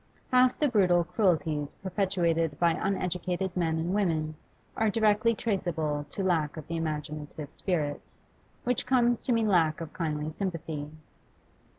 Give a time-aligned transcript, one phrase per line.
[0.33, 4.33] Half the brutal cruelties perpetrated by uneducated men and women
[4.75, 8.01] are directly traceable to lack of the imaginative spirit,
[8.63, 10.89] which comes to mean lack of kindly sympathy.